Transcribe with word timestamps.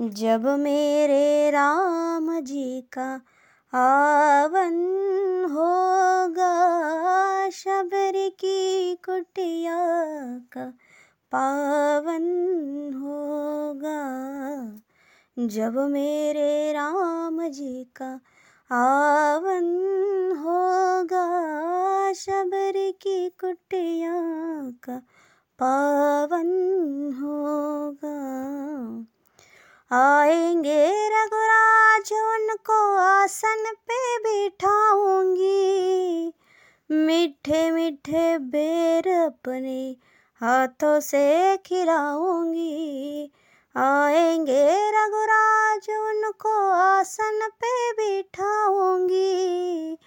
जब 0.00 0.46
मेरे 0.46 1.50
राम 1.50 2.40
जी 2.40 2.88
का 2.98 3.20
आवन 3.74 4.74
होगा, 5.50 6.54
शबर 7.50 8.12
की 8.28 8.94
कुटिया 8.94 9.78
का 10.52 10.72
पावन 11.32 12.24
होगा। 12.94 14.00
जब 15.46 15.78
मेरे 15.78 16.72
राम 16.72 17.48
जी 17.48 17.84
का 17.84 18.20
आवन 18.76 19.64
होगा, 20.38 21.26
शबर 22.12 22.72
की 22.76 23.28
कुटिया 23.28 24.14
का 24.84 25.02
पावन 25.58 26.48
होगा। 27.22 28.22
आएँगे 29.94 31.08
रघुराज 31.08 32.12
उनको 32.12 32.96
आसन 32.96 33.64
पे 33.90 34.18
बिठाऊँगी। 34.18 36.32
मीठे 36.90 37.70
मीठे 37.70 38.38
बेर 38.38 39.08
अपने 39.08 39.96
हाथों 40.40 41.00
से 41.00 41.56
खिलाऊँगी। 41.56 43.32
आएँगे 43.76 44.90
रघुराज 44.90 45.90
उनको 45.90 46.70
आसन 46.70 47.48
पे 47.64 47.92
बिठाऊँगी। 47.92 49.98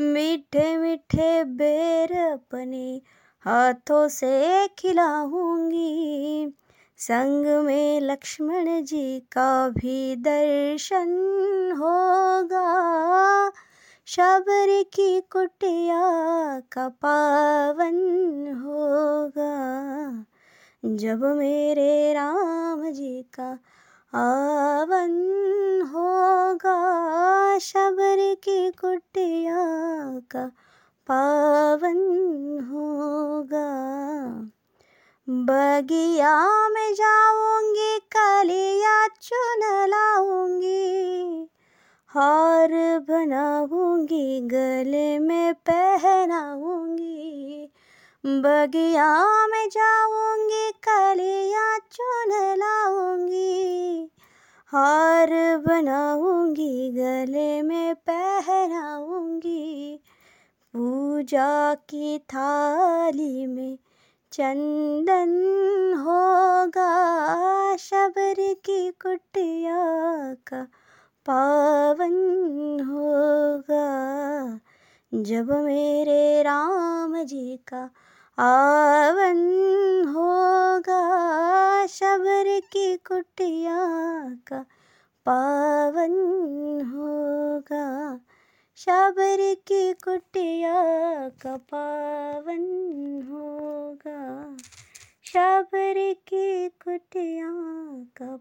मीठे 0.00 0.76
मीठे 0.76 1.44
बेर 1.44 2.18
अपने 2.18 3.02
हाथों 3.44 4.08
से 4.08 4.68
खिलाऊँगी। 4.68 6.54
संग 7.00 7.64
में 7.64 8.00
लक्ष्मण 8.00 8.82
जी 8.82 9.20
का 9.20 9.68
भी 9.68 10.16
दर्शन 10.16 11.08
होगा। 11.78 12.68
शबर 14.06 14.82
की 14.82 15.20
कुटिया 15.20 16.00
का 16.60 16.88
पावन 16.88 17.94
होगा। 18.64 19.54
जब 20.84 21.24
मेरे 21.24 22.12
राम 22.12 22.90
जी 22.90 23.22
का 23.22 23.58
आवन 24.14 25.10
होगा, 25.94 26.78
शबर 27.58 28.34
की 28.34 28.70
कुटिया 28.70 29.66
का 30.30 30.46
पावन 31.06 31.98
होगा। 32.72 33.68
बगिया 35.30 36.68
में 36.68 36.94
जाऊँगी, 36.94 37.98
कलिया 37.98 39.08
चुन 39.08 39.88
लाऊँगी, 39.88 41.48
हार 42.06 42.98
बनाऊँगी, 42.98 44.40
गले 44.40 45.18
में 45.18 45.54
पहनाऊँगी। 45.54 47.72
बगिया 48.26 49.46
में 49.46 49.68
जाऊँगी, 49.68 50.72
कलिया 50.88 51.78
चुन 51.78 52.54
लाऊँगी, 52.58 54.10
हार 54.66 55.56
बनाऊँगी, 55.56 56.90
गले 56.90 57.62
में 57.62 57.94
पहनाऊँगी। 57.94 60.00
पूजा 60.74 61.74
की 61.74 62.18
थाली 62.18 63.46
में 63.46 63.78
चंदन 64.32 65.30
होगा, 65.98 66.90
शबर 67.76 68.34
की 68.38 68.90
कुटिया 68.90 69.76
का 70.34 70.62
पावन 71.26 72.12
होगा। 72.80 73.86
जब 75.14 75.50
मेरे 75.50 76.42
राम 76.42 77.22
जी 77.22 77.60
का 77.72 77.90
आवन 78.38 79.38
होगा, 80.08 81.02
शबर 81.86 82.60
की 82.60 82.96
कुटिया 82.96 83.78
का 84.48 84.64
पावन 85.26 86.12
होगा। 86.94 88.20
शबर 88.76 89.54
की 89.54 89.92
कुटिया 89.92 90.74
का 91.28 91.56
पावन 91.56 92.64
होगा 93.28 93.37
शबर 95.58 96.14
की 96.28 96.68
कुटिया 96.68 97.48
का 98.16 98.36